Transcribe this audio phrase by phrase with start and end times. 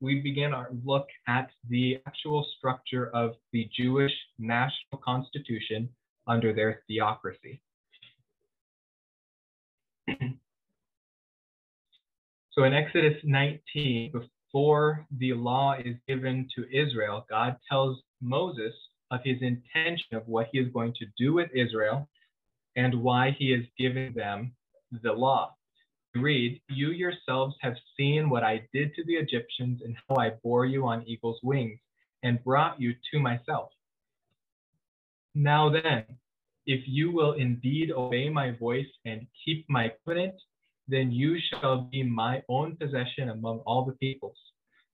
[0.00, 5.88] we begin our look at the actual structure of the Jewish national constitution
[6.26, 7.60] under their theocracy.
[12.50, 18.74] so in Exodus 19, before the law is given to Israel, God tells Moses
[19.10, 22.08] of his intention of what he is going to do with Israel
[22.76, 24.52] and why he is giving them
[25.02, 25.54] the law.
[26.22, 30.66] Read, You yourselves have seen what I did to the Egyptians and how I bore
[30.66, 31.78] you on eagle's wings
[32.22, 33.70] and brought you to myself.
[35.34, 36.04] Now then,
[36.66, 40.34] if you will indeed obey my voice and keep my covenant,
[40.88, 44.38] then you shall be my own possession among all the peoples,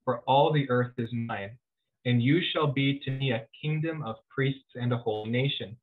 [0.04, 1.56] for all the earth is mine,
[2.04, 5.76] and you shall be to me a kingdom of priests and a holy nation.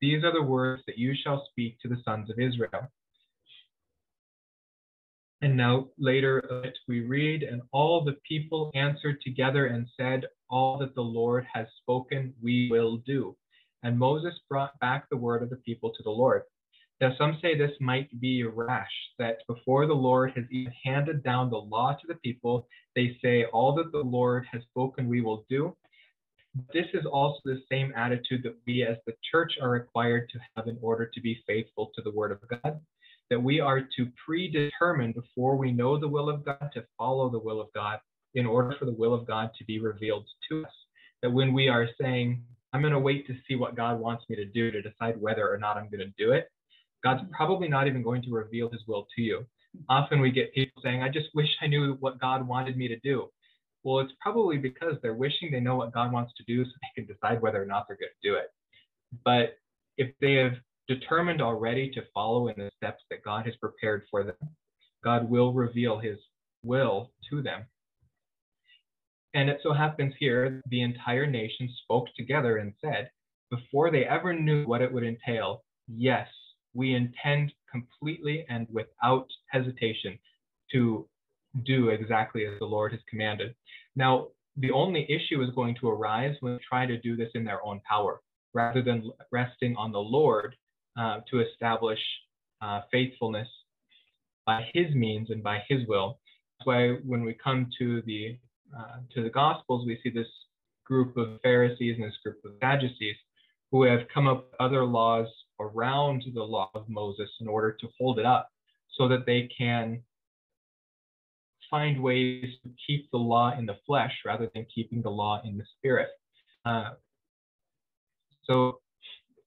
[0.00, 2.90] These are the words that you shall speak to the sons of Israel.
[5.42, 10.94] And now later we read, and all the people answered together and said, All that
[10.94, 13.36] the Lord has spoken, we will do.
[13.82, 16.42] And Moses brought back the word of the people to the Lord.
[17.00, 21.50] Now, some say this might be rash, that before the Lord has even handed down
[21.50, 25.44] the law to the people, they say, All that the Lord has spoken, we will
[25.50, 25.76] do.
[26.72, 30.68] This is also the same attitude that we as the church are required to have
[30.68, 32.80] in order to be faithful to the word of God,
[33.30, 37.38] that we are to predetermine before we know the will of God to follow the
[37.38, 37.98] will of God
[38.34, 40.72] in order for the will of God to be revealed to us.
[41.22, 44.36] That when we are saying, I'm going to wait to see what God wants me
[44.36, 46.48] to do to decide whether or not I'm going to do it,
[47.02, 49.46] God's probably not even going to reveal his will to you.
[49.88, 52.98] Often we get people saying, I just wish I knew what God wanted me to
[53.00, 53.30] do.
[53.82, 57.02] Well, it's probably because they're wishing they know what God wants to do so they
[57.02, 58.52] can decide whether or not they're going to do it.
[59.24, 59.58] But
[59.96, 60.54] if they have
[60.88, 64.36] determined already to follow in the steps that God has prepared for them,
[65.02, 66.18] God will reveal his
[66.62, 67.64] will to them.
[69.34, 73.10] And it so happens here, the entire nation spoke together and said,
[73.50, 76.26] before they ever knew what it would entail, yes,
[76.74, 80.18] we intend completely and without hesitation
[80.72, 81.08] to
[81.64, 83.54] do exactly as the Lord has commanded.
[83.94, 87.44] Now, the only issue is going to arise when they try to do this in
[87.44, 88.20] their own power,
[88.54, 90.56] rather than resting on the Lord
[90.96, 92.00] uh, to establish
[92.60, 93.48] uh, faithfulness
[94.44, 96.18] by His means and by His will.
[96.58, 98.38] That's why when we come to the
[98.76, 100.26] uh, to the Gospels, we see this
[100.84, 103.16] group of Pharisees and this group of Sadducees
[103.70, 105.26] who have come up with other laws
[105.60, 108.50] around the law of Moses in order to hold it up
[108.96, 110.00] so that they can
[111.70, 115.58] find ways to keep the law in the flesh rather than keeping the law in
[115.58, 116.08] the spirit.
[116.64, 116.90] Uh,
[118.44, 118.80] so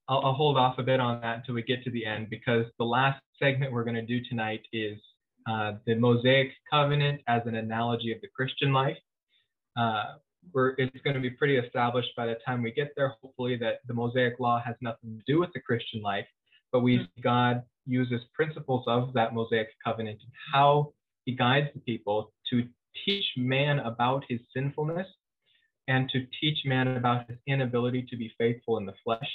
[0.10, 2.66] I'll, I'll, hold off a bit on that until we get to the end because
[2.80, 4.98] the last segment we're going to do tonight is
[5.50, 8.98] uh, the Mosaic covenant as an analogy of the Christian life.
[9.78, 10.16] Uh,
[10.78, 13.94] it's going to be pretty established by the time we get there, hopefully, that the
[13.94, 16.26] Mosaic law has nothing to do with the Christian life,
[16.72, 17.22] but we mm-hmm.
[17.22, 20.94] God uses principles of that Mosaic covenant and how
[21.26, 22.64] he guides the people to
[23.06, 25.08] teach man about his sinfulness
[25.88, 29.30] and to teach man about his inability to be faithful in the flesh.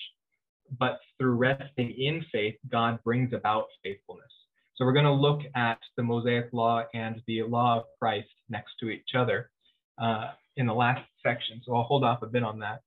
[0.79, 4.31] But through resting in faith, God brings about faithfulness.
[4.77, 8.73] So we're going to look at the Mosaic law and the law of Christ next
[8.81, 9.51] to each other.
[9.99, 12.83] Uh, in the last section, so I'll hold off a bit on that.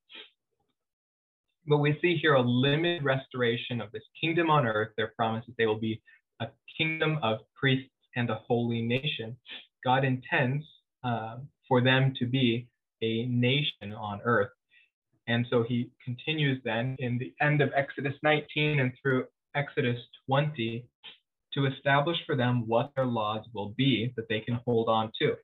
[1.67, 4.93] But we see here a limited restoration of this kingdom on earth.
[4.95, 6.01] Their promise that they will be
[6.39, 9.35] a kingdom of priests and a holy nation.
[9.83, 10.65] God intends
[11.03, 11.37] uh,
[11.67, 12.67] for them to be
[13.01, 14.51] a nation on earth.
[15.27, 20.85] And so he continues then in the end of Exodus 19 and through Exodus 20
[21.53, 25.35] to establish for them what their laws will be that they can hold on to.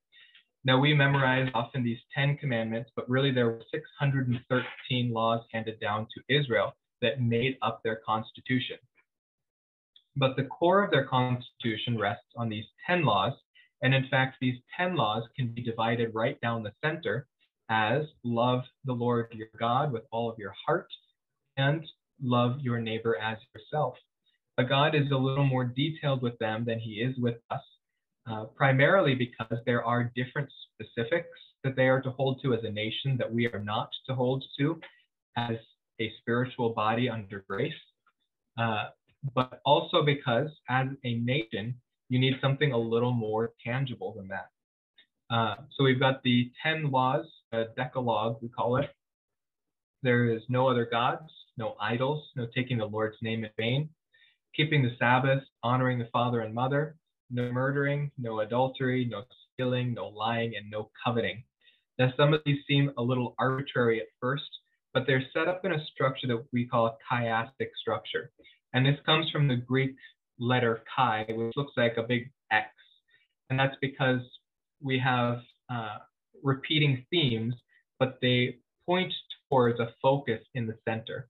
[0.65, 6.07] Now, we memorize often these 10 commandments, but really there were 613 laws handed down
[6.15, 8.77] to Israel that made up their constitution.
[10.15, 13.33] But the core of their constitution rests on these 10 laws.
[13.81, 17.27] And in fact, these 10 laws can be divided right down the center
[17.69, 20.87] as love the Lord your God with all of your heart
[21.57, 21.85] and
[22.21, 23.95] love your neighbor as yourself.
[24.57, 27.61] But God is a little more detailed with them than he is with us
[28.29, 31.27] uh, primarily because there are different specifics
[31.63, 34.43] that they are to hold to as a nation that we are not to hold
[34.57, 34.79] to
[35.37, 35.55] as
[35.99, 37.73] a spiritual body under grace,
[38.57, 38.85] uh,
[39.35, 41.75] but also because as a nation,
[42.09, 44.49] you need something a little more tangible than that.
[45.29, 47.25] Uh, so we've got the 10 laws,
[47.75, 48.89] Decalogue, we call it.
[50.01, 53.89] There is no other gods, no idols, no taking the Lord's name in vain,
[54.55, 56.97] keeping the Sabbath, honoring the father and mother,
[57.29, 59.23] no murdering, no adultery, no
[59.53, 61.43] stealing, no lying, and no coveting.
[61.99, 64.49] Now, some of these seem a little arbitrary at first,
[64.93, 68.31] but they're set up in a structure that we call a chiastic structure.
[68.73, 69.95] And this comes from the Greek
[70.39, 72.67] letter chi, which looks like a big X.
[73.49, 74.21] And that's because
[74.81, 75.39] we have
[75.69, 75.99] uh,
[76.43, 77.55] repeating themes,
[77.99, 79.13] but they point
[79.49, 81.27] towards a focus in the center.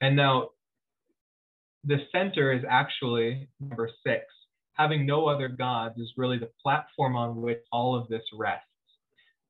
[0.00, 0.50] And now
[1.84, 4.24] the center is actually number six.
[4.74, 8.66] Having no other gods is really the platform on which all of this rests.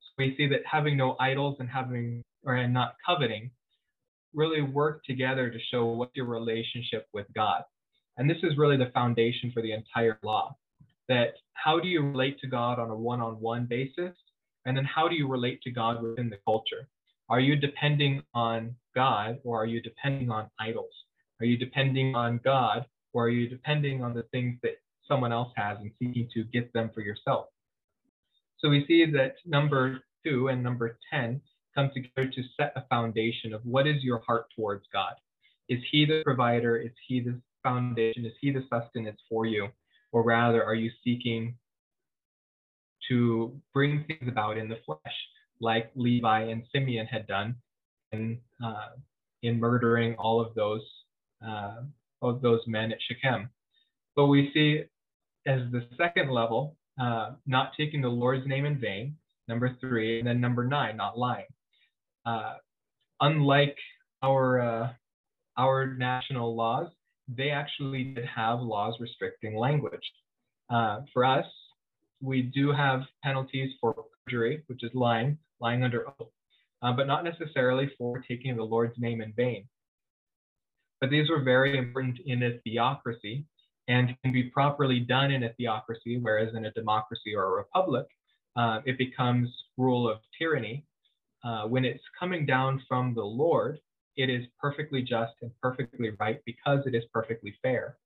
[0.00, 3.50] So we see that having no idols and having or and not coveting
[4.35, 7.62] really work together to show what's your relationship with God.
[8.19, 10.56] And this is really the foundation for the entire law.
[11.09, 14.14] That how do you relate to God on a one-on-one basis?
[14.67, 16.89] And then how do you relate to God within the culture?
[17.29, 20.93] Are you depending on God or are you depending on idols?
[21.41, 24.79] Are you depending on God or are you depending on the things that
[25.09, 27.47] someone else has and seeking to get them for yourself?
[28.59, 31.41] So we see that number two and number 10
[31.75, 35.12] come together to set a foundation of what is your heart towards God?
[35.69, 36.77] Is He the provider?
[36.77, 38.25] Is He the foundation?
[38.25, 39.69] Is He the sustenance for you?
[40.12, 41.57] Or rather, are you seeking
[43.08, 45.14] to bring things about in the flesh,
[45.61, 47.56] like Levi and Simeon had done
[48.12, 48.91] in, uh,
[49.43, 50.82] in murdering all of those
[51.47, 51.82] uh,
[52.23, 53.50] of those men at Shechem.
[54.14, 54.85] But we see
[55.47, 59.17] as the second level, uh, not taking the Lord's name in vain,
[59.49, 61.47] number three, and then number nine, not lying.
[62.25, 62.55] Uh,
[63.20, 63.76] unlike
[64.23, 64.93] our uh,
[65.56, 66.88] our national laws,
[67.29, 70.00] they actually did have laws restricting language.
[70.69, 71.47] Uh, for us,
[72.21, 73.95] we do have penalties for
[74.27, 76.29] perjury, which is lying, lying under oath,
[76.83, 79.69] uh, but not necessarily for taking the Lord's name in vain.
[81.01, 83.45] But these were very important in a theocracy
[83.89, 88.07] and can be properly done in a theocracy, whereas in a democracy or a republic,
[88.57, 90.85] uh, it becomes rule of tyranny.
[91.45, 93.79] Uh, when it's coming down from the Lord,
[94.17, 97.97] it is perfectly just and perfectly right because it is perfectly fair.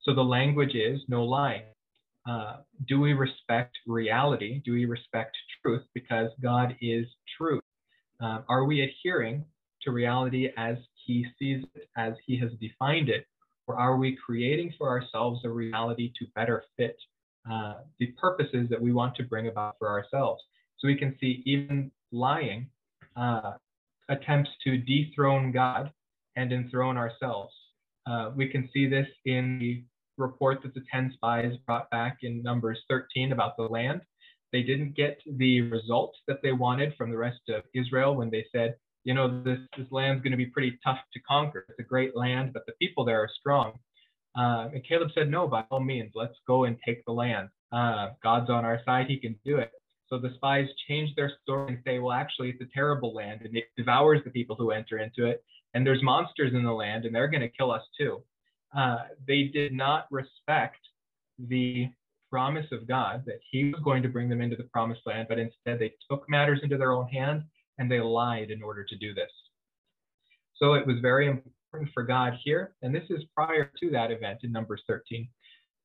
[0.00, 1.64] So the language is no lying.
[2.28, 4.60] Uh, do we respect reality?
[4.64, 5.82] Do we respect truth?
[5.94, 7.62] Because God is truth.
[8.20, 9.44] Uh, are we adhering
[9.82, 10.76] to reality as
[11.06, 13.24] he sees it as he has defined it?
[13.66, 16.96] Or are we creating for ourselves a reality to better fit
[17.50, 20.42] uh, the purposes that we want to bring about for ourselves?
[20.78, 22.68] So we can see even lying
[23.16, 23.52] uh,
[24.08, 25.92] attempts to dethrone God
[26.36, 27.54] and enthrone ourselves.
[28.06, 29.82] Uh, we can see this in the
[30.18, 34.00] report that the 10 spies brought back in Numbers 13 about the land.
[34.52, 38.46] They didn't get the result that they wanted from the rest of Israel when they
[38.52, 41.64] said, you know, this, this land's going to be pretty tough to conquer.
[41.68, 43.78] It's a great land, but the people there are strong.
[44.38, 47.48] Uh, and Caleb said, no, by all means, let's go and take the land.
[47.72, 49.06] Uh, God's on our side.
[49.08, 49.72] He can do it.
[50.08, 53.56] So the spies change their story and say, well, actually, it's a terrible land and
[53.56, 55.44] it devours the people who enter into it.
[55.74, 58.22] And there's monsters in the land and they're going to kill us too.
[58.76, 60.78] Uh, they did not respect
[61.38, 61.88] the
[62.30, 65.38] promise of God that he was going to bring them into the promised land, but
[65.38, 67.42] instead they took matters into their own hands
[67.78, 69.30] and they lied in order to do this.
[70.56, 74.40] So it was very important for God here, and this is prior to that event
[74.42, 75.28] in Numbers 13.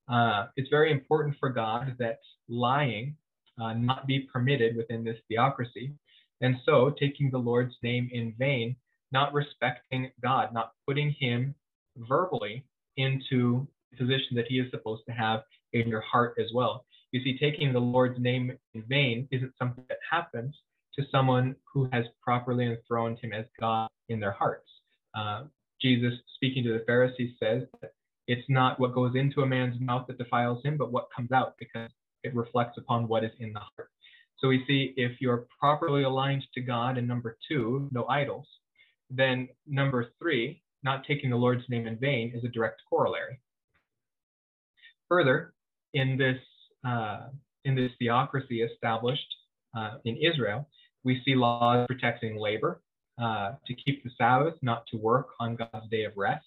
[0.08, 2.18] Uh, it's very important for God that
[2.48, 3.16] lying
[3.60, 5.92] uh, not be permitted within this theocracy.
[6.40, 8.76] And so taking the Lord's name in vain,
[9.12, 11.54] not respecting God, not putting him
[11.96, 12.64] verbally
[12.96, 16.84] into the position that he is supposed to have in your heart as well.
[17.12, 20.54] You see, taking the Lord's name in vain isn't something that happens,
[20.96, 24.68] to someone who has properly enthroned him as God in their hearts.
[25.14, 25.44] Uh,
[25.80, 27.92] Jesus, speaking to the Pharisees, says that
[28.26, 31.54] it's not what goes into a man's mouth that defiles him, but what comes out,
[31.58, 31.90] because
[32.22, 33.90] it reflects upon what is in the heart.
[34.38, 38.46] So we see if you're properly aligned to God, and number two, no idols,
[39.10, 43.40] then number three, not taking the Lord's name in vain, is a direct corollary.
[45.08, 45.54] Further,
[45.94, 46.38] in this
[46.86, 47.28] uh,
[47.64, 49.26] in this theocracy established
[49.76, 50.68] uh, in Israel,
[51.02, 52.82] we see laws protecting labor,
[53.20, 56.46] uh, to keep the Sabbath, not to work on God's day of rest.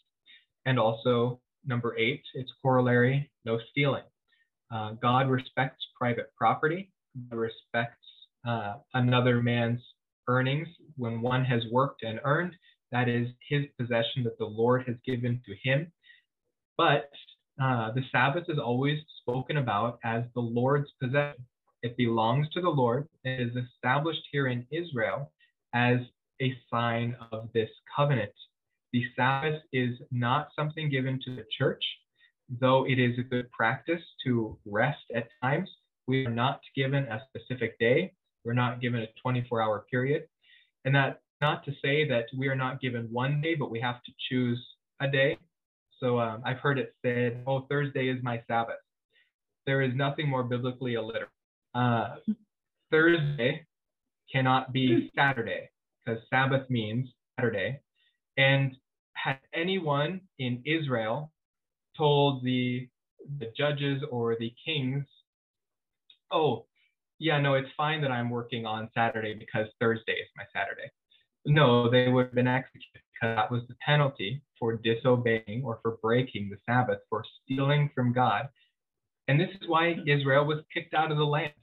[0.66, 4.04] And also, number eight, its corollary, no stealing.
[4.74, 6.92] Uh, God respects private property,
[7.32, 8.06] respects
[8.46, 9.82] uh, another man's
[10.28, 10.68] earnings.
[10.98, 12.54] When one has worked and earned,
[12.92, 15.92] that is his possession that the Lord has given to him.
[16.78, 17.10] But
[17.62, 21.44] uh, the Sabbath is always spoken about as the Lord's possession.
[21.84, 23.08] It belongs to the Lord.
[23.24, 25.32] It is established here in Israel
[25.74, 26.00] as
[26.42, 28.32] a sign of this covenant.
[28.94, 31.84] The Sabbath is not something given to the church,
[32.50, 35.70] though it is a good practice to rest at times.
[36.08, 38.14] We are not given a specific day.
[38.46, 40.24] We're not given a 24 hour period.
[40.86, 44.02] And that not to say that we are not given one day, but we have
[44.04, 44.64] to choose
[45.00, 45.38] a day.
[46.00, 48.78] So um, I've heard it said, oh, Thursday is my Sabbath.
[49.66, 51.30] There is nothing more biblically illiterate.
[51.74, 52.16] Uh,
[52.92, 53.66] Thursday
[54.32, 55.70] cannot be Saturday
[56.06, 57.80] because Sabbath means Saturday.
[58.38, 58.76] And
[59.14, 61.32] had anyone in Israel
[61.98, 62.88] told the
[63.40, 65.04] the judges or the kings,
[66.32, 66.66] oh,
[67.20, 70.90] yeah, no, it's fine that I'm working on Saturday because Thursday is my Saturday.
[71.48, 75.98] No, they would have been executed because that was the penalty for disobeying or for
[76.02, 78.50] breaking the Sabbath, for stealing from God.
[79.30, 81.54] And this is why Israel was kicked out of the land.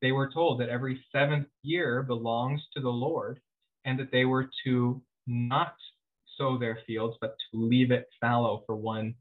[0.00, 3.40] They were told that every seventh year belongs to the Lord
[3.84, 5.74] and that they were to not
[6.38, 9.14] sow their fields, but to leave it fallow for one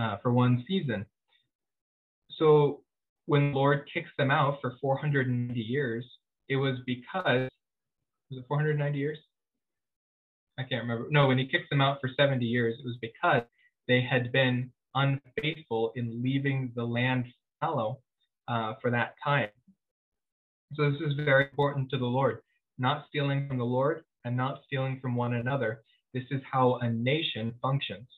[0.00, 1.04] uh, for one season.
[2.30, 2.82] So
[3.26, 6.06] when the Lord kicks them out for 490 years,
[6.48, 7.48] it was because
[8.30, 9.18] was it 490 years?
[10.58, 11.06] I can't remember.
[11.10, 13.42] No, when he kicks them out for 70 years, it was because
[13.86, 17.26] they had been unfaithful in leaving the land
[17.60, 18.00] fallow
[18.48, 19.48] uh, for that time.
[20.74, 22.40] So this is very important to the Lord.
[22.78, 25.82] Not stealing from the Lord and not stealing from one another
[26.14, 28.08] this is how a nation functions.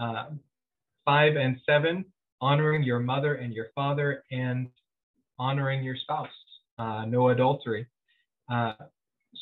[0.00, 0.26] Uh,
[1.04, 2.04] five and seven,
[2.40, 4.68] honoring your mother and your father and
[5.38, 6.28] honoring your spouse,
[6.78, 7.86] uh, no adultery.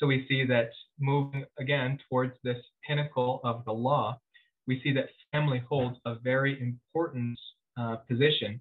[0.00, 4.18] So we see that moving again towards this pinnacle of the law,
[4.66, 7.38] we see that family holds a very important
[7.78, 8.60] uh, position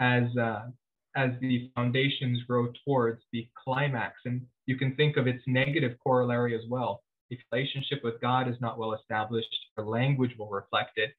[0.00, 0.66] as uh,
[1.16, 4.14] as the foundations grow towards the climax.
[4.24, 8.56] And you can think of its negative corollary as well if relationship with God is
[8.60, 11.12] not well established, your language will reflect it.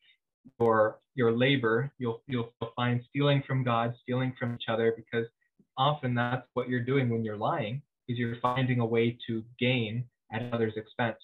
[0.59, 5.25] Your your labor, you'll you'll find stealing from God, stealing from each other, because
[5.77, 10.03] often that's what you're doing when you're lying, is you're finding a way to gain
[10.31, 11.17] at another's expense.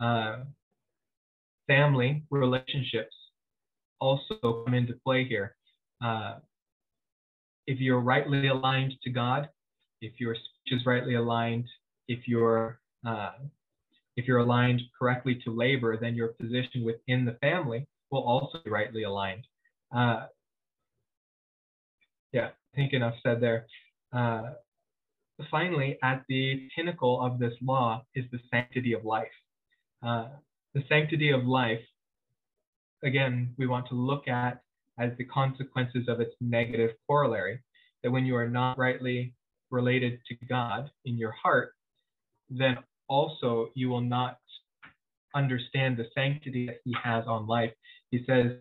[0.00, 0.38] Uh,
[1.66, 3.14] family relationships
[4.00, 5.56] also come into play here.
[6.04, 6.36] Uh,
[7.66, 9.48] if you're rightly aligned to God,
[10.00, 11.66] if your speech is rightly aligned,
[12.08, 13.32] if your uh,
[14.16, 18.70] if you're aligned correctly to labor, then your position within the family will also be
[18.70, 19.46] rightly aligned.
[19.94, 20.26] Uh,
[22.32, 23.66] yeah, I think enough said there.
[24.12, 24.52] Uh,
[25.50, 29.26] finally, at the pinnacle of this law is the sanctity of life.
[30.02, 30.28] Uh,
[30.74, 31.80] the sanctity of life,
[33.02, 34.60] again, we want to look at
[34.98, 37.60] as the consequences of its negative corollary,
[38.02, 39.34] that when you are not rightly
[39.70, 41.72] related to God in your heart,
[42.48, 42.78] then
[43.08, 44.38] also you will not
[45.34, 47.72] understand the sanctity that he has on life.
[48.10, 48.52] He says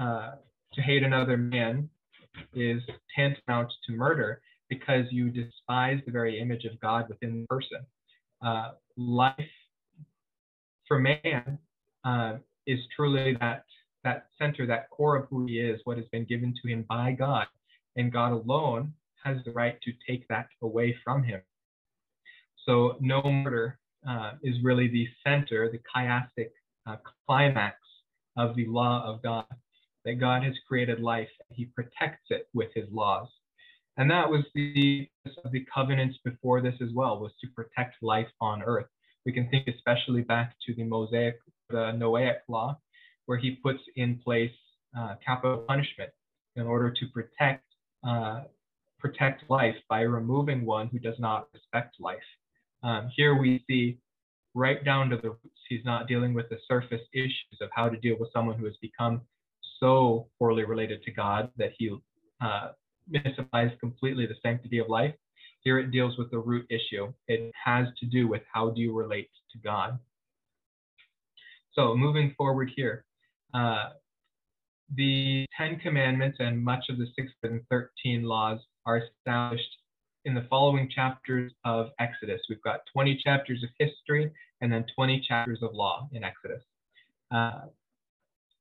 [0.00, 0.32] uh,
[0.72, 1.88] to hate another man
[2.54, 2.82] is
[3.16, 7.84] tantamount to murder because you despise the very image of God within the person.
[8.44, 9.34] Uh, life
[10.86, 11.58] for man
[12.04, 12.34] uh,
[12.66, 13.64] is truly that
[14.04, 17.12] that center, that core of who he is, what has been given to him by
[17.12, 17.46] God,
[17.96, 18.94] and God alone
[19.24, 21.40] has the right to take that away from him.
[22.64, 26.50] So no murder uh, is really the center, the chiastic
[26.86, 26.96] uh,
[27.26, 27.76] climax
[28.36, 29.44] of the law of God.
[30.04, 33.28] That God has created life, and He protects it with His laws.
[33.98, 35.08] And that was the
[35.52, 38.86] the covenants before this as well, was to protect life on earth.
[39.26, 41.36] We can think especially back to the Mosaic,
[41.68, 42.78] the Noahic law,
[43.26, 44.52] where he puts in place
[44.96, 46.10] uh, capital punishment
[46.56, 47.64] in order to protect
[48.06, 48.42] uh,
[49.00, 52.18] protect life by removing one who does not respect life.
[52.82, 53.98] Um, here we see
[54.54, 55.60] right down to the roots.
[55.68, 58.76] He's not dealing with the surface issues of how to deal with someone who has
[58.80, 59.22] become
[59.80, 61.96] so poorly related to God that he
[62.40, 62.68] uh,
[63.10, 65.14] misapplies completely the sanctity of life.
[65.60, 67.12] Here it deals with the root issue.
[67.26, 69.98] It has to do with how do you relate to God.
[71.72, 73.04] So moving forward here,
[73.54, 73.90] uh,
[74.94, 79.68] the Ten Commandments and much of the 613 laws are established
[80.24, 82.40] in the following chapters of Exodus.
[82.48, 86.62] We've got 20 chapters of history and then 20 chapters of law in Exodus.
[87.30, 87.66] Uh,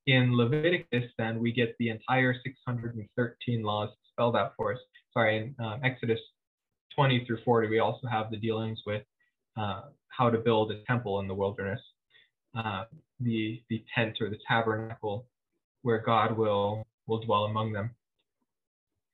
[0.05, 4.79] in Leviticus, then, we get the entire 613 laws spelled out for us.
[5.13, 6.19] Sorry, in um, Exodus
[6.95, 9.03] 20 through 40, we also have the dealings with
[9.55, 11.79] uh, how to build a temple in the wilderness,
[12.57, 12.85] uh,
[13.19, 15.25] the, the tent or the tabernacle
[15.83, 17.91] where God will, will dwell among them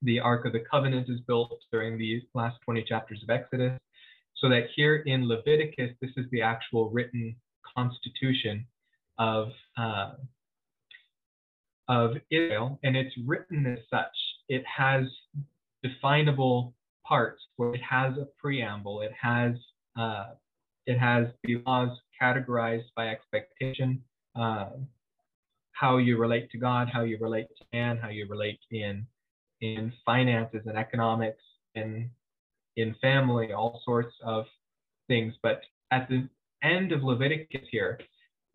[0.03, 3.79] the Ark of the Covenant is built during the last 20 chapters of Exodus.
[4.37, 7.35] So that here in Leviticus, this is the actual written
[7.75, 8.65] constitution
[9.17, 10.11] of, uh,
[11.87, 14.15] of Israel, and it's written as such.
[14.49, 15.05] It has
[15.83, 16.73] definable
[17.05, 19.55] parts where it has a preamble, it has
[19.97, 20.31] uh,
[20.85, 24.03] it has the laws categorized by expectation,
[24.35, 24.69] uh,
[25.71, 29.05] how you relate to God, how you relate to man, how you relate in
[29.61, 31.41] in finances and economics,
[31.75, 32.09] in
[32.75, 34.45] in family, all sorts of
[35.07, 35.33] things.
[35.41, 36.27] But at the
[36.63, 37.99] end of Leviticus here,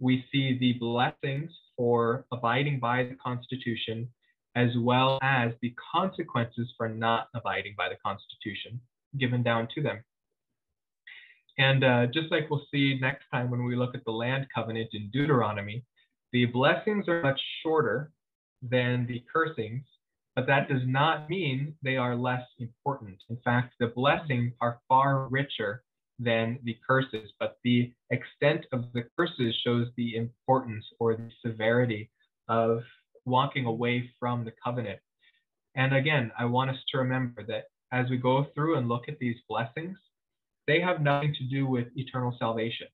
[0.01, 4.09] we see the blessings for abiding by the Constitution,
[4.57, 8.81] as well as the consequences for not abiding by the Constitution
[9.19, 10.03] given down to them.
[11.59, 14.91] And uh, just like we'll see next time when we look at the land covenant
[14.93, 15.85] in Deuteronomy,
[16.33, 18.13] the blessings are much shorter
[18.63, 19.85] than the cursings,
[20.37, 23.17] but that does not mean they are less important.
[23.29, 25.83] In fact, the blessings are far richer
[26.19, 32.11] than the curses, but the extent of the curses shows the importance or the severity
[32.49, 32.83] of
[33.29, 35.01] walking away from the covenant.
[35.75, 39.19] And again, I want us to remember that as we go through and look at
[39.19, 39.97] these blessings,
[40.67, 42.89] they have nothing to do with eternal salvation.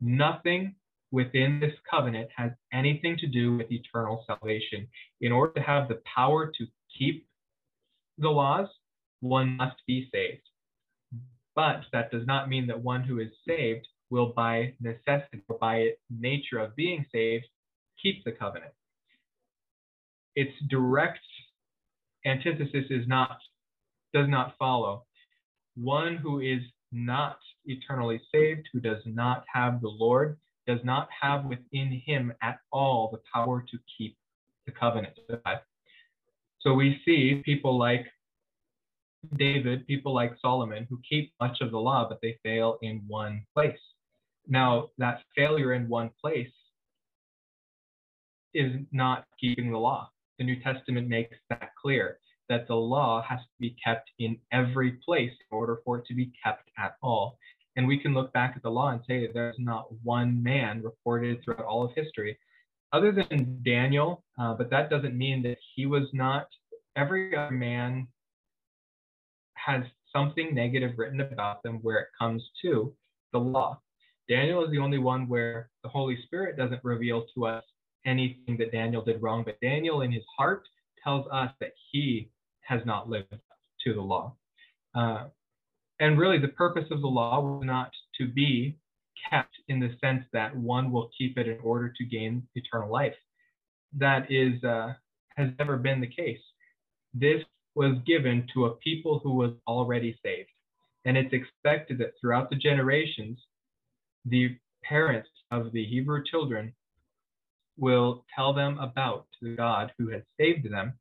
[0.00, 0.74] Nothing
[1.10, 4.88] within this covenant has anything to do with eternal salvation.
[5.20, 6.66] In order to have the power to
[6.96, 7.26] keep
[8.18, 8.68] the laws,
[9.20, 10.42] one must be saved.
[11.54, 15.90] But that does not mean that one who is saved will, by necessity or by
[16.10, 17.46] nature of being saved,
[18.02, 18.72] keep the covenant.
[20.36, 21.20] Its direct
[22.26, 23.38] antithesis is not
[24.12, 25.04] does not follow.
[25.76, 26.60] One who is
[26.92, 32.58] not eternally saved, who does not have the Lord, does not have within him at
[32.70, 34.16] all the power to keep
[34.66, 35.18] the covenant.
[36.60, 38.06] So we see people like
[39.36, 43.44] David, people like Solomon, who keep much of the law, but they fail in one
[43.54, 43.78] place.
[44.46, 46.52] Now, that failure in one place
[48.52, 50.10] is not keeping the law.
[50.38, 52.18] The New Testament makes that clear
[52.48, 56.14] that the law has to be kept in every place in order for it to
[56.14, 57.38] be kept at all.
[57.76, 60.82] And we can look back at the law and say that there's not one man
[60.82, 62.38] reported throughout all of history,
[62.92, 66.46] other than Daniel, uh, but that doesn't mean that he was not.
[66.96, 68.06] Every other man
[69.54, 69.82] has
[70.14, 72.94] something negative written about them where it comes to
[73.32, 73.80] the law.
[74.28, 77.64] Daniel is the only one where the Holy Spirit doesn't reveal to us
[78.06, 80.64] anything that Daniel did wrong, but Daniel in his heart
[81.02, 82.30] tells us that he
[82.62, 83.40] has not lived up
[83.84, 84.34] to the law.
[84.94, 85.24] Uh,
[86.00, 88.76] and really, the purpose of the law was not to be
[89.30, 93.14] kept in the sense that one will keep it in order to gain eternal life.
[93.96, 94.94] That is uh,
[95.36, 96.40] has never been the case.
[97.12, 97.42] This
[97.74, 100.50] was given to a people who was already saved,
[101.04, 103.38] and it's expected that throughout the generations,
[104.24, 106.72] the parents of the Hebrew children
[107.76, 110.94] will tell them about the God who has saved them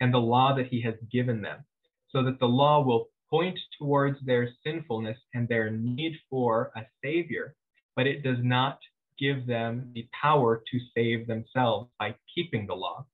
[0.00, 1.64] and the law that he has given them,
[2.10, 7.54] so that the law will point towards their sinfulness and their need for a savior,
[7.96, 8.78] but it does not
[9.18, 13.04] give them the power to save themselves by keeping the law.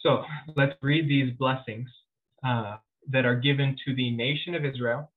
[0.00, 0.24] So
[0.56, 1.88] let's read these blessings
[2.44, 2.76] uh,
[3.10, 5.10] that are given to the nation of Israel,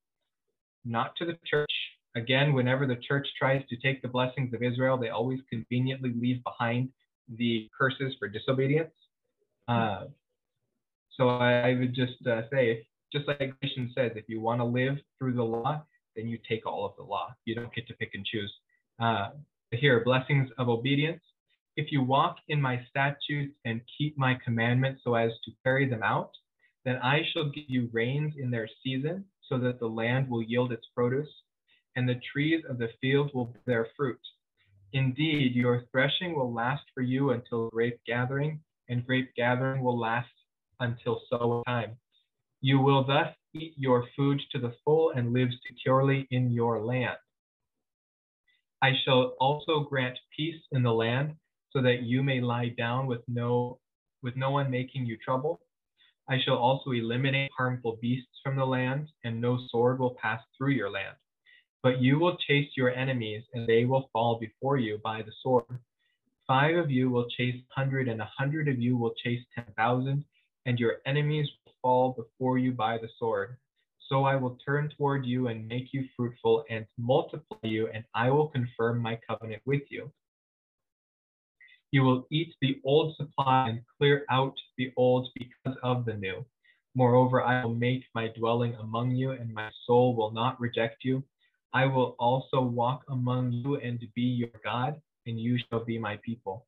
[0.86, 1.72] not to the church.
[2.16, 6.44] Again, whenever the church tries to take the blessings of Israel, they always conveniently leave
[6.44, 6.90] behind
[7.38, 8.94] the curses for disobedience.
[9.68, 10.06] Uh,
[11.18, 14.98] so I, would just uh, say, just like Galatians says, if you want to live
[15.18, 15.84] through the law,
[16.16, 17.34] then you take all of the law.
[17.46, 18.54] You don't get to pick and choose.
[19.00, 19.30] Uh,
[19.72, 21.22] here, blessings of obedience.
[21.76, 26.04] If you walk in my statutes and keep my commandments so as to carry them
[26.04, 26.32] out,
[26.86, 30.72] then I shall give you rains in their season, so that the land will yield
[30.72, 31.30] its produce,
[31.96, 34.20] and the trees of the field will bear fruit.
[34.94, 40.30] Indeed, your threshing will last for you until grape gathering, and grape gathering will last
[40.80, 41.98] until sowing time.
[42.62, 47.18] You will thus eat your food to the full and live securely in your land.
[48.82, 51.36] I shall also grant peace in the land,
[51.72, 53.80] so that you may lie down with no
[54.22, 55.60] with no one making you trouble.
[56.30, 60.72] I shall also eliminate harmful beasts from the land, and no sword will pass through
[60.72, 61.16] your land.
[61.84, 65.66] But you will chase your enemies, and they will fall before you by the sword.
[66.48, 70.24] Five of you will chase hundred, and a hundred of you will chase ten thousand,
[70.66, 73.58] and your enemies will fall before you by the sword.
[74.00, 78.30] So I will turn toward you and make you fruitful and multiply you, and I
[78.32, 80.10] will confirm my covenant with you.
[81.92, 86.46] You will eat the old supply and clear out the old because of the new.
[86.96, 91.24] Moreover, I will make my dwelling among you, and my soul will not reject you.
[91.74, 96.18] I will also walk among you and be your God, and you shall be my
[96.24, 96.66] people.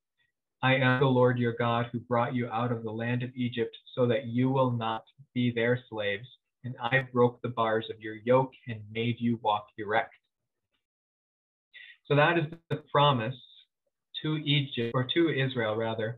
[0.63, 3.77] I am the Lord your God who brought you out of the land of Egypt
[3.93, 5.03] so that you will not
[5.35, 6.27] be their slaves.
[6.63, 10.13] And I broke the bars of your yoke and made you walk erect.
[12.07, 13.35] So that is the promise
[14.23, 16.17] to Egypt, or to Israel rather,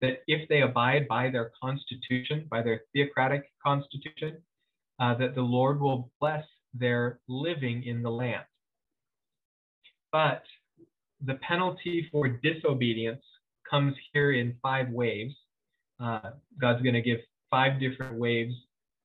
[0.00, 4.42] that if they abide by their constitution, by their theocratic constitution,
[4.98, 6.44] uh, that the Lord will bless
[6.78, 8.44] their living in the land.
[10.12, 10.42] But
[11.24, 13.22] the penalty for disobedience
[13.68, 15.34] comes here in five waves.
[15.98, 17.18] Uh, God's going to give
[17.50, 18.54] five different waves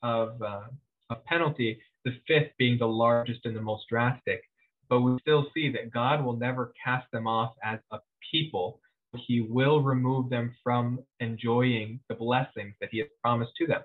[0.03, 0.63] of, uh,
[1.09, 4.41] of penalty, the fifth being the largest and the most drastic.
[4.89, 7.99] But we still see that God will never cast them off as a
[8.31, 8.79] people.
[9.15, 13.81] He will remove them from enjoying the blessings that He has promised to them.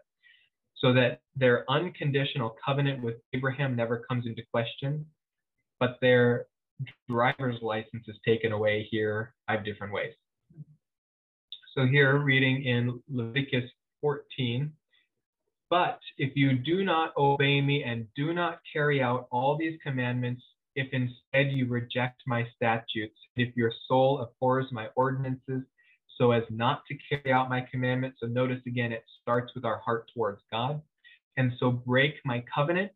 [0.87, 5.05] So that their unconditional covenant with Abraham never comes into question,
[5.81, 6.47] but their
[7.11, 10.13] driver's license is taken away here five different ways.
[11.75, 13.69] So here, reading in Leviticus
[14.01, 14.71] 14,
[15.71, 20.45] but if you do not obey me and do not carry out all these commandments,
[20.77, 25.65] if instead you reject my statutes, if your soul abhors my ordinances,
[26.19, 28.19] so as not to carry out my commandments.
[28.21, 30.81] So notice again, it starts with our heart towards God.
[31.37, 32.93] And so break my covenant.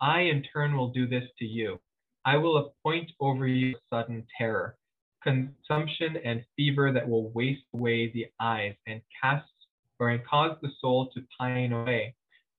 [0.00, 1.80] I in turn will do this to you.
[2.24, 4.76] I will appoint over you sudden terror,
[5.22, 9.50] consumption and fever that will waste away the eyes and cast
[9.98, 12.14] or and cause the soul to pine away.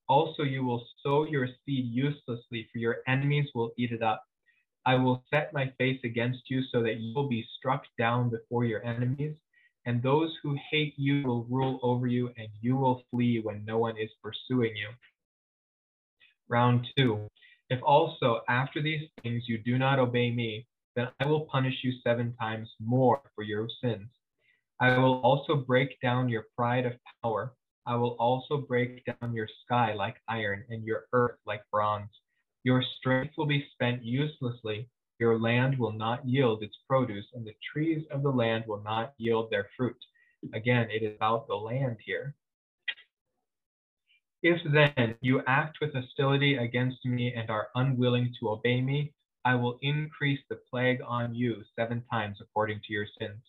[0.08, 4.24] Also, you will sow your seed uselessly, for your enemies will eat it up.
[4.84, 8.64] I will set my face against you so that you will be struck down before
[8.64, 9.36] your enemies,
[9.90, 13.76] and those who hate you will rule over you, and you will flee when no
[13.76, 14.88] one is pursuing you.
[16.48, 17.26] Round two.
[17.70, 21.92] If also after these things you do not obey me, then I will punish you
[22.04, 24.06] seven times more for your sins.
[24.78, 27.52] I will also break down your pride of power.
[27.84, 32.10] I will also break down your sky like iron and your earth like bronze.
[32.62, 34.88] Your strength will be spent uselessly.
[35.20, 39.12] Your land will not yield its produce, and the trees of the land will not
[39.18, 39.98] yield their fruit.
[40.54, 42.34] Again, it is about the land here.
[44.42, 49.12] If then you act with hostility against me and are unwilling to obey me,
[49.44, 53.42] I will increase the plague on you seven times according to your sins.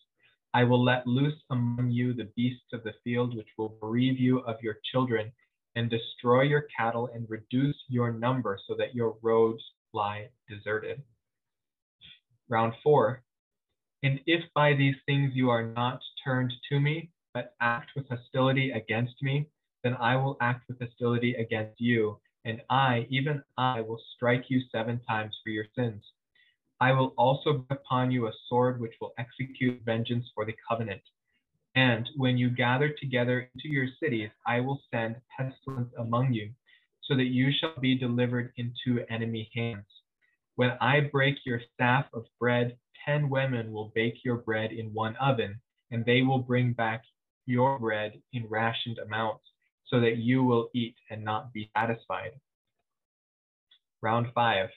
[0.52, 4.40] I will let loose among you the beasts of the field, which will bereave you
[4.40, 5.32] of your children
[5.74, 9.62] and destroy your cattle and reduce your number so that your roads
[9.94, 11.02] lie deserted.
[12.52, 13.22] Round four.
[14.02, 18.72] And if by these things you are not turned to me, but act with hostility
[18.72, 19.48] against me,
[19.82, 24.60] then I will act with hostility against you, and I, even I, will strike you
[24.70, 26.04] seven times for your sins.
[26.78, 31.00] I will also bring upon you a sword which will execute vengeance for the covenant.
[31.74, 36.50] And when you gather together into your cities, I will send pestilence among you,
[37.00, 39.86] so that you shall be delivered into enemy hands.
[40.62, 45.16] When I break your staff of bread, ten women will bake your bread in one
[45.16, 47.02] oven, and they will bring back
[47.46, 49.42] your bread in rationed amounts
[49.86, 52.30] so that you will eat and not be satisfied.
[54.02, 54.68] Round five.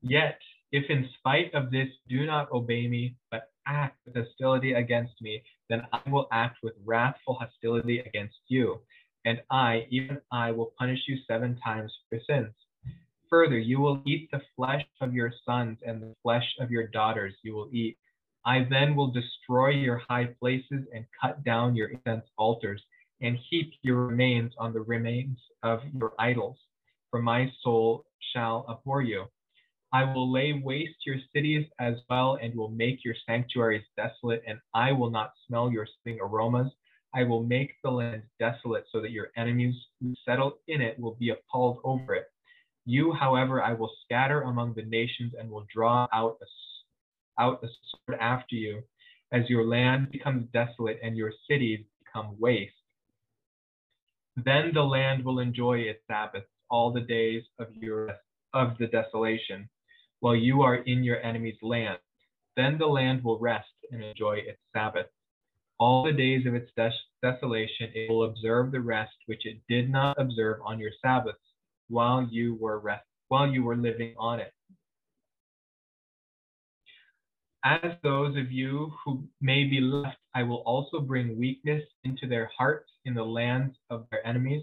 [0.00, 0.38] Yet,
[0.72, 5.42] if in spite of this do not obey me, but act with hostility against me,
[5.68, 8.80] then I will act with wrathful hostility against you,
[9.26, 12.54] and I, even I, will punish you seven times for sins.
[13.28, 17.34] Further, you will eat the flesh of your sons, and the flesh of your daughters
[17.42, 17.98] you will eat.
[18.44, 22.82] I then will destroy your high places and cut down your incense altars
[23.20, 26.56] and heap your remains on the remains of your idols,
[27.10, 29.24] for my soul shall abhor you.
[29.92, 34.60] I will lay waste your cities as well, and will make your sanctuaries desolate, and
[34.74, 36.70] I will not smell your sweet aromas.
[37.14, 41.14] I will make the land desolate, so that your enemies who settle in it will
[41.14, 42.26] be appalled over it.
[42.86, 47.66] You, however, I will scatter among the nations, and will draw out a, out a
[47.66, 48.82] sword after you,
[49.32, 52.72] as your land becomes desolate and your cities become waste.
[54.36, 58.10] Then the land will enjoy its Sabbaths all the days of your
[58.54, 59.68] of the desolation,
[60.20, 61.98] while you are in your enemy's land.
[62.56, 65.06] Then the land will rest and enjoy its Sabbath.
[65.78, 66.90] All the days of its des-
[67.22, 71.38] desolation, it will observe the rest which it did not observe on your Sabbaths,
[71.88, 74.52] while you were rest while you were living on it.
[77.64, 82.48] As those of you who may be left, I will also bring weakness into their
[82.56, 84.62] hearts in the lands of their enemies,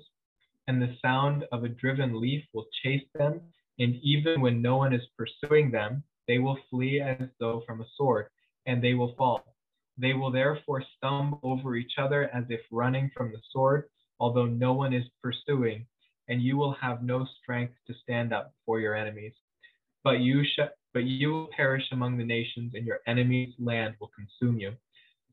[0.68, 3.42] and the sound of a driven leaf will chase them,
[3.80, 7.88] and even when no one is pursuing them, they will flee as though from a
[7.98, 8.28] sword,
[8.66, 9.44] and they will fall.
[9.98, 14.72] They will therefore stumble over each other as if running from the sword, although no
[14.72, 15.86] one is pursuing,
[16.34, 19.34] and you will have no strength to stand up for your enemies.
[20.04, 24.12] But you sh- but you will perish among the nations, and your enemies' land will
[24.16, 24.74] consume you.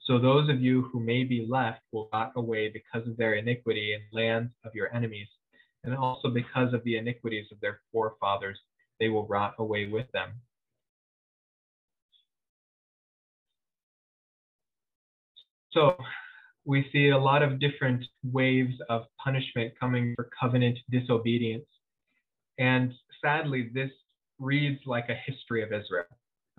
[0.02, 3.94] So those of you who may be left will rot away because of their iniquity
[3.94, 5.28] in lands of your enemies,
[5.84, 8.58] and also because of the iniquities of their forefathers,
[8.98, 10.32] they will rot away with them.
[15.72, 15.96] So
[16.64, 21.66] we see a lot of different waves of punishment coming for covenant disobedience.
[22.58, 22.92] And
[23.24, 23.90] sadly, this
[24.38, 26.04] reads like a history of Israel.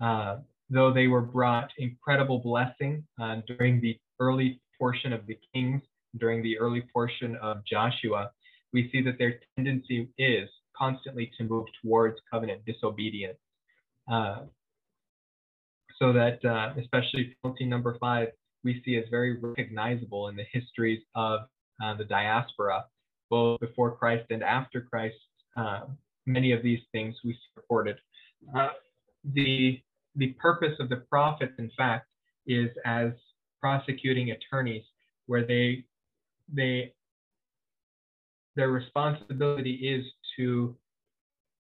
[0.00, 0.38] Uh,
[0.70, 5.82] though they were brought incredible blessing uh, during the early portion of the kings,
[6.18, 8.30] during the early portion of Joshua,
[8.72, 13.38] we see that their tendency is constantly to move towards covenant disobedience.
[14.10, 14.40] Uh,
[15.98, 18.28] so that, uh, especially penalty number five,
[18.64, 21.40] we see as very recognizable in the histories of
[21.82, 22.84] uh, the diaspora,
[23.30, 25.16] both before Christ and after Christ.
[25.56, 25.80] Uh,
[26.26, 27.96] many of these things we supported.
[28.56, 28.70] Uh,
[29.34, 29.80] the
[30.16, 32.06] the purpose of the prophets, in fact,
[32.46, 33.12] is as
[33.60, 34.84] prosecuting attorneys,
[35.26, 35.84] where they
[36.52, 36.92] they
[38.56, 40.04] their responsibility is
[40.36, 40.76] to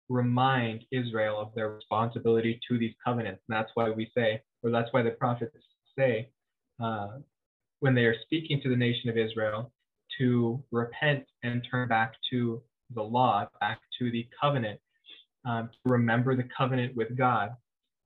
[0.09, 3.41] remind Israel of their responsibility to these covenants.
[3.47, 5.55] And that's why we say, or that's why the prophets
[5.97, 6.29] say,
[6.81, 7.17] uh,
[7.79, 9.71] when they are speaking to the nation of Israel,
[10.17, 12.61] to repent and turn back to
[12.95, 14.79] the law, back to the covenant,
[15.45, 17.51] um, to remember the covenant with God,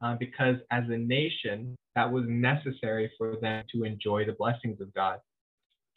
[0.01, 4.93] uh, because as a nation, that was necessary for them to enjoy the blessings of
[4.93, 5.19] God.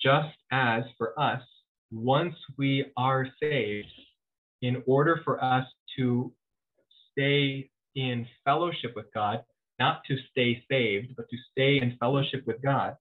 [0.00, 1.42] Just as for us,
[1.90, 3.88] once we are saved,
[4.62, 6.32] in order for us to
[7.12, 9.44] stay in fellowship with God,
[9.78, 12.96] not to stay saved, but to stay in fellowship with God,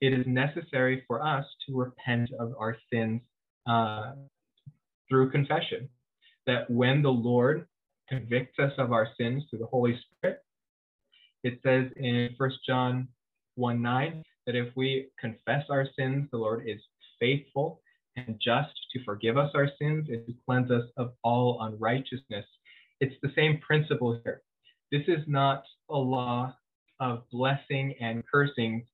[0.00, 3.20] it is necessary for us to repent of our sins
[3.66, 4.12] uh,
[5.08, 5.88] through confession.
[6.46, 7.66] That when the Lord
[8.08, 10.42] convicts us of our sins through the Holy Spirit,
[11.42, 13.08] it says in 1 John
[13.56, 16.80] 1 9 that if we confess our sins, the Lord is
[17.18, 17.80] faithful
[18.16, 22.44] and just to forgive us our sins and to cleanse us of all unrighteousness.
[23.00, 24.42] It's the same principle here.
[24.90, 26.54] This is not a law
[27.00, 28.86] of blessing and cursing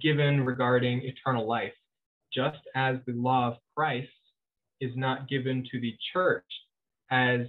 [0.00, 1.72] given regarding eternal life,
[2.32, 4.08] just as the law of Christ
[4.80, 6.44] is not given to the church
[7.10, 7.40] as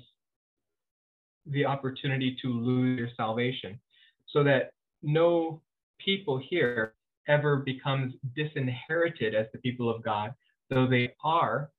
[1.45, 3.79] the opportunity to lose your salvation,
[4.27, 5.61] so that no
[6.03, 6.93] people here
[7.27, 10.33] ever becomes disinherited as the people of God,
[10.69, 11.69] though they are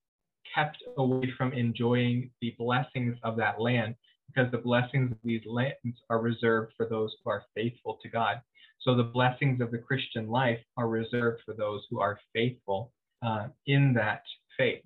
[0.54, 3.94] kept away from enjoying the blessings of that land
[4.32, 8.40] because the blessings of these lands are reserved for those who are faithful to God.
[8.80, 13.48] So the blessings of the Christian life are reserved for those who are faithful uh,
[13.66, 14.22] in that
[14.56, 14.82] faith.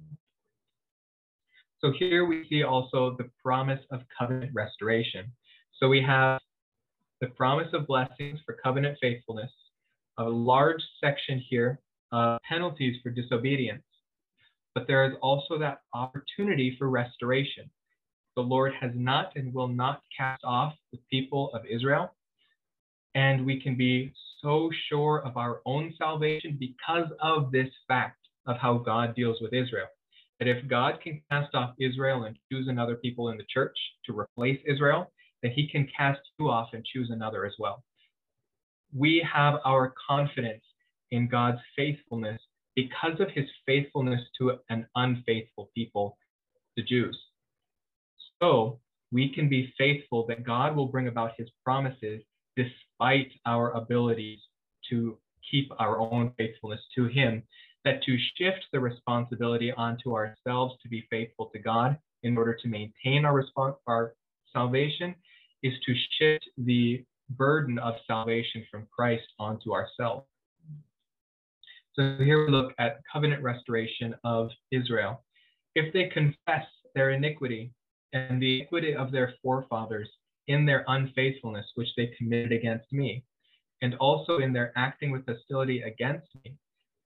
[1.80, 5.30] So here we see also the promise of covenant restoration.
[5.78, 6.40] So we have
[7.20, 9.50] the promise of blessings for covenant faithfulness,
[10.18, 11.78] a large section here
[12.10, 13.82] of penalties for disobedience.
[14.74, 17.70] But there is also that opportunity for restoration
[18.36, 22.12] the Lord has not and will not cast off the people of Israel.
[23.14, 28.56] And we can be so sure of our own salvation because of this fact of
[28.58, 29.86] how God deals with Israel.
[30.38, 34.18] That if God can cast off Israel and choose another people in the church to
[34.18, 37.84] replace Israel, that he can cast you off and choose another as well.
[38.92, 40.62] We have our confidence
[41.10, 42.40] in God's faithfulness
[42.74, 46.18] because of his faithfulness to an unfaithful people,
[46.76, 47.16] the Jews.
[48.42, 48.80] So
[49.12, 52.22] we can be faithful that God will bring about his promises
[52.56, 54.40] despite our abilities
[54.90, 55.18] to
[55.50, 57.42] keep our own faithfulness to him,
[57.84, 62.68] that to shift the responsibility onto ourselves to be faithful to God in order to
[62.68, 64.14] maintain our, response, our
[64.52, 65.14] salvation
[65.62, 70.26] is to shift the burden of salvation from Christ onto ourselves.
[71.94, 75.22] So here we look at covenant restoration of Israel.
[75.74, 77.72] If they confess their iniquity,
[78.14, 80.08] and the iniquity of their forefathers
[80.46, 83.24] in their unfaithfulness which they committed against me,
[83.82, 86.54] and also in their acting with hostility against me.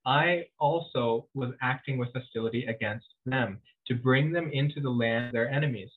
[0.07, 5.33] I also was acting with hostility against them to bring them into the land of
[5.33, 5.91] their enemies.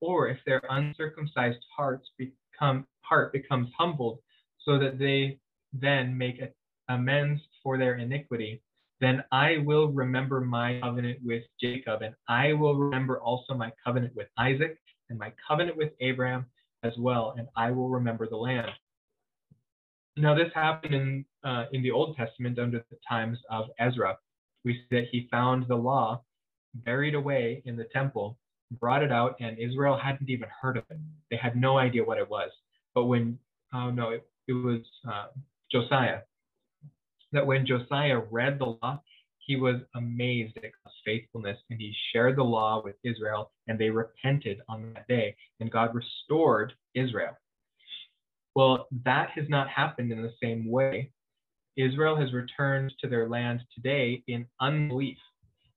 [0.00, 4.18] Or if their uncircumcised hearts become heart becomes humbled,
[4.58, 5.38] so that they
[5.72, 6.40] then make
[6.88, 8.62] amends for their iniquity,
[9.00, 14.14] then I will remember my covenant with Jacob, and I will remember also my covenant
[14.16, 14.78] with Isaac
[15.10, 16.46] and my covenant with Abraham
[16.82, 18.70] as well, and I will remember the land.
[20.16, 24.16] Now, this happened in, uh, in the Old Testament under the times of Ezra.
[24.64, 26.22] We see that he found the law
[26.74, 28.38] buried away in the temple,
[28.80, 30.98] brought it out, and Israel hadn't even heard of it.
[31.30, 32.50] They had no idea what it was.
[32.94, 33.38] But when,
[33.74, 34.80] oh no, it, it was
[35.10, 35.26] uh,
[35.70, 36.20] Josiah,
[37.32, 39.00] that when Josiah read the law,
[39.38, 43.90] he was amazed at God's faithfulness and he shared the law with Israel and they
[43.90, 47.36] repented on that day and God restored Israel.
[48.54, 51.12] Well, that has not happened in the same way.
[51.76, 55.18] Israel has returned to their land today in unbelief,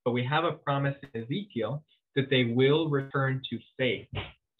[0.06, 1.84] but we have a promise in Ezekiel
[2.16, 4.08] that they will return to faith.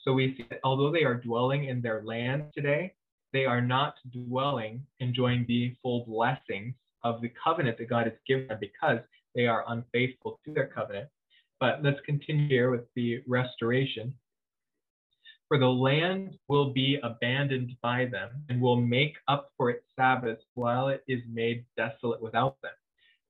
[0.02, 2.94] So we see that although they are dwelling in their land today,
[3.34, 8.48] they are not dwelling, enjoying the full blessings of the covenant that God has given
[8.48, 9.00] them because
[9.36, 11.10] they are unfaithful to their covenant.
[11.60, 14.14] But let's continue here with the restoration.
[15.48, 20.44] For the land will be abandoned by them and will make up for its Sabbaths
[20.54, 22.72] while it is made desolate without them.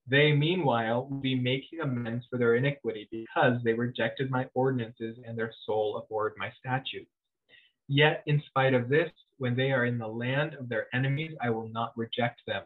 [0.07, 5.37] They, meanwhile, will be making amends for their iniquity because they rejected my ordinances and
[5.37, 7.11] their soul abhorred my statutes.
[7.87, 11.49] Yet, in spite of this, when they are in the land of their enemies, I
[11.49, 12.63] will not reject them,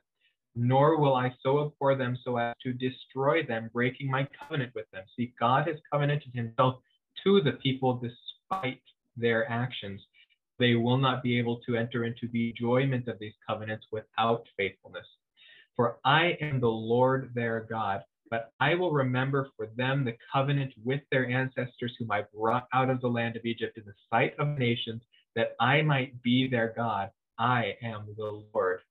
[0.55, 4.89] nor will I so abhor them so as to destroy them, breaking my covenant with
[4.91, 5.03] them.
[5.15, 6.81] See, God has covenanted himself
[7.23, 8.81] to the people despite
[9.15, 10.01] their actions.
[10.59, 15.05] They will not be able to enter into the enjoyment of these covenants without faithfulness.
[15.75, 20.73] For I am the Lord their God, but I will remember for them the covenant
[20.83, 24.33] with their ancestors, whom I brought out of the land of Egypt in the sight
[24.39, 25.01] of nations,
[25.35, 27.11] that I might be their God.
[27.39, 28.81] I am the Lord.